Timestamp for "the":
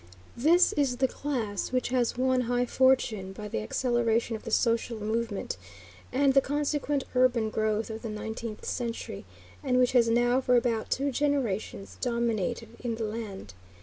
0.97-1.07, 3.47-3.61, 4.45-4.49, 6.33-6.41, 8.01-8.09, 12.95-13.03